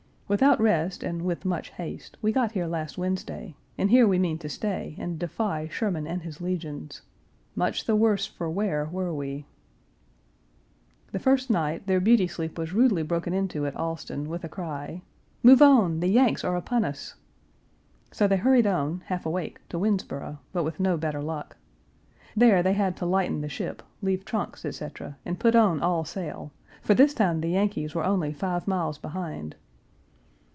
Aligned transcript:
Without 0.31 0.61
rest 0.61 1.03
and 1.03 1.23
with 1.23 1.43
much 1.43 1.71
haste, 1.71 2.15
we 2.21 2.31
got 2.31 2.53
here 2.53 2.65
last 2.65 2.97
Wednesday, 2.97 3.53
and 3.77 3.89
here 3.89 4.07
we 4.07 4.17
mean 4.17 4.37
to 4.37 4.47
stay 4.47 4.95
and 4.97 5.19
defy 5.19 5.67
Sherman 5.67 6.07
and 6.07 6.21
his 6.21 6.39
legions. 6.39 7.01
Much 7.53 7.83
the 7.83 7.97
worse 7.97 8.27
for 8.27 8.49
wear 8.49 8.85
were 8.89 9.13
we." 9.13 9.45
The 11.11 11.19
first 11.19 11.49
night 11.49 11.85
their 11.85 11.99
beauty 11.99 12.27
sleep 12.27 12.57
was 12.57 12.71
rudely 12.71 13.03
broken 13.03 13.33
into 13.33 13.65
at 13.65 13.75
Alston 13.75 14.29
with 14.29 14.45
a 14.45 14.47
cry, 14.47 15.01
"Move 15.43 15.61
on, 15.61 15.99
the 15.99 16.07
Yanks 16.07 16.45
are 16.45 16.55
upon 16.55 16.85
us!" 16.85 17.15
So 18.13 18.25
they 18.25 18.37
hurried 18.37 18.65
on, 18.65 19.01
half 19.07 19.25
awake, 19.25 19.59
to 19.67 19.77
Winnsboro, 19.77 20.37
but 20.53 20.63
with 20.63 20.79
no 20.79 20.95
better 20.95 21.21
luck. 21.21 21.57
There 22.37 22.63
they 22.63 22.71
had 22.71 22.95
to 22.95 23.05
lighten 23.05 23.41
the 23.41 23.49
ship, 23.49 23.83
leave 24.01 24.23
trunks, 24.23 24.63
etc., 24.63 25.17
and 25.25 25.37
put 25.41 25.57
on 25.57 25.81
all 25.81 26.05
sail, 26.05 26.53
for 26.81 26.93
this 26.93 27.13
time 27.13 27.41
the 27.41 27.49
Yankees 27.49 27.93
were 27.93 28.05
only 28.05 28.31
five 28.31 28.65
miles 28.65 28.97
behind. 28.97 29.55